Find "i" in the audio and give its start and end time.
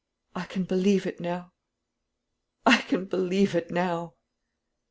0.35-0.45, 2.65-2.81